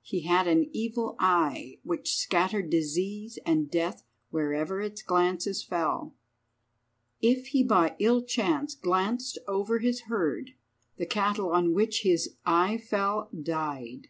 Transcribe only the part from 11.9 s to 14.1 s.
his eye fell died.